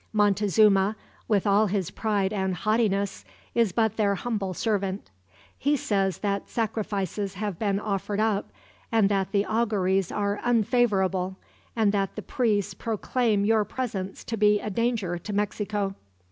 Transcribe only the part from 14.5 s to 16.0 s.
a danger to Mexico.